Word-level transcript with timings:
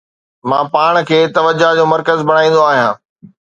مان 0.49 0.63
پاڻ 0.73 0.93
کي 1.09 1.19
توجه 1.37 1.69
جو 1.77 1.83
مرڪز 1.93 2.19
بڻائيندو 2.29 2.61
آهيان 2.69 2.91